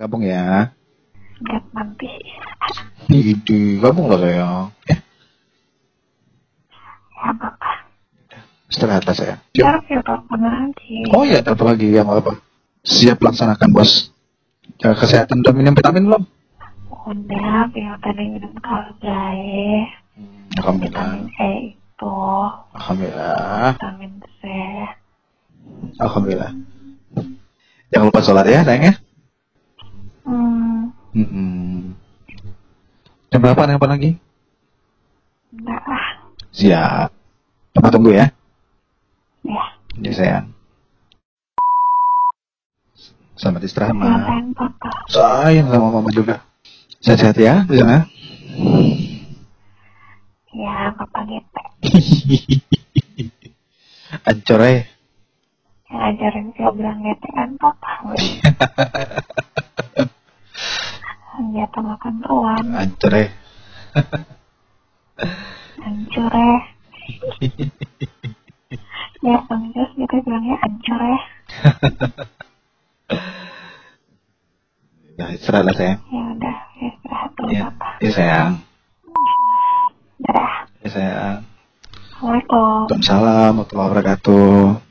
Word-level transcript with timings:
Gabung 0.00 0.24
ya. 0.24 0.72
Lihat 1.44 1.64
nanti. 1.76 2.08
Itu 3.12 3.76
gabung 3.84 4.08
lah 4.08 4.16
sayang. 4.16 4.72
Ya, 4.88 4.96
Ya 7.20 7.30
Bapak. 7.36 7.84
istirahat 8.72 9.04
lah 9.04 9.12
sayang. 9.12 9.40
Yuk. 9.52 9.68
Biar 9.68 9.76
ya 9.84 10.00
nanti. 10.40 11.04
Oh 11.12 11.20
iya, 11.28 11.44
apa 11.44 11.60
lagi 11.68 11.92
yang 11.92 12.08
apa? 12.08 12.32
Siap 12.80 13.20
laksanakan 13.20 13.76
bos. 13.76 14.08
Jaga 14.80 15.04
kesehatan 15.04 15.44
udah 15.44 15.52
minum 15.52 15.76
vitamin 15.76 16.08
belum? 16.08 16.24
Udah, 17.04 17.68
tadi 18.00 18.24
minum 18.24 18.56
kaljae. 18.64 19.84
Alhamdulillah. 20.56 21.28
Vitamin 21.28 21.28
E 21.44 21.76
itu. 21.76 22.16
Alhamdulillah. 22.72 23.76
Vitamin 23.76 24.12
C. 24.24 24.42
Alhamdulillah. 26.00 26.52
Jangan 27.92 28.04
lupa 28.08 28.20
sholat 28.24 28.48
ya 28.48 28.64
sayang 28.64 28.84
ya. 28.88 28.94
Hmm. 31.10 31.98
Jam 33.34 33.42
berapa 33.42 33.66
nih 33.66 33.76
apa 33.82 33.86
lagi? 33.90 34.10
Enggak 35.50 35.82
lah. 35.82 36.06
Siap. 36.54 37.10
Papa 37.74 37.88
tunggu 37.90 38.14
ya. 38.14 38.30
Ya. 39.42 39.64
Ya 39.98 40.12
sayang. 40.14 40.46
Selamat 43.34 43.66
istirahat, 43.66 43.96
Ma. 43.96 44.38
Sayang 45.10 45.66
sama 45.72 45.88
mama 45.90 46.10
juga. 46.14 46.46
Sehat-sehat 47.02 47.36
ya 47.42 47.66
di 47.66 47.74
sana. 47.74 48.06
Ya, 50.54 50.94
Bapak 50.94 51.22
gitu. 51.26 51.62
Ancur 54.30 54.60
eh. 54.62 54.86
Yang 55.90 56.02
ajarin 56.14 56.46
saya 56.54 56.70
bilang 56.70 56.98
kan 57.02 57.50
Bapak. 61.60 61.76
Senjata 61.76 61.80
makan 61.84 62.14
tuan. 62.24 62.64
Ancur 62.72 63.12
eh. 63.12 63.28
Hancur 65.84 66.32
ya. 66.32 66.56
Ya, 69.20 69.36
Bang 69.44 69.68
Jos 69.76 69.90
gitu 69.92 70.14
bilangnya 70.24 70.56
hancur 70.64 71.00
ya. 71.00 71.20
Ya 75.20 75.26
istirahat 75.36 75.68
lah 75.68 75.76
sayang. 75.76 76.00
Ya 76.08 76.22
udah, 76.32 76.56
ya 76.80 76.86
istirahat 76.96 77.30
dulu 77.36 77.50
Ya, 77.52 77.62
Bapak. 77.68 77.92
ya 78.00 78.10
sayang. 78.16 78.50
Dadah. 80.24 80.52
Ya 80.80 80.88
sayang. 80.88 81.36
Assalamualaikum. 82.16 82.88
Waalaikumsalam 82.88 83.52
warahmatullahi 83.52 83.88
wabarakatuh. 83.92 84.89